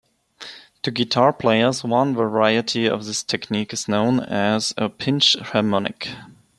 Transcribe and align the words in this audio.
To 0.81 0.89
guitar 0.89 1.31
players, 1.31 1.83
one 1.83 2.15
variety 2.15 2.87
of 2.89 3.05
this 3.05 3.21
technique 3.21 3.71
is 3.71 3.87
known 3.87 4.19
as 4.21 4.73
a 4.75 4.89
pinch 4.89 5.35
harmonic. 5.37 6.07